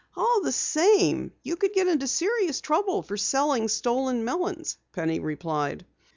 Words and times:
"All 0.17 0.41
the 0.41 0.51
same, 0.51 1.31
you 1.43 1.55
could 1.55 1.73
get 1.73 1.85
into 1.87 2.07
serious 2.07 2.59
trouble 2.59 3.03
for 3.03 3.17
selling 3.17 3.67
stolen 3.67 4.25
melons," 4.25 4.79
Penny 4.93 5.19
replied. 5.19 5.85